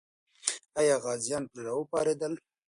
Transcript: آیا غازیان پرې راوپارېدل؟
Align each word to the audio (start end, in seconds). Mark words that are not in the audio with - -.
آیا 0.79 0.95
غازیان 1.05 1.43
پرې 1.51 1.61
راوپارېدل؟ 1.67 2.33